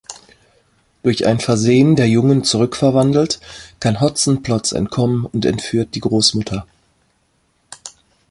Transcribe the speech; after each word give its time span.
Durch 1.03 1.27
ein 1.27 1.39
Versehen 1.39 1.95
der 1.95 2.07
Jungen 2.09 2.43
zurückverwandelt, 2.43 3.39
kann 3.79 4.01
Hotzenplotz 4.01 4.71
entkommen 4.71 5.27
und 5.27 5.45
entführt 5.45 5.93
die 5.93 5.99
Großmutter. 5.99 6.65